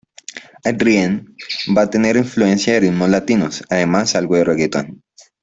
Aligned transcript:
Adrienne 0.63 1.35
va 1.77 1.83
a 1.83 1.89
tener 1.91 2.15
influencia 2.17 2.73
de 2.73 2.79
ritmos 2.79 3.07
latinos, 3.07 3.63
además 3.69 4.15
algo 4.15 4.35
de 4.35 4.43
reggaeton. 4.43 5.03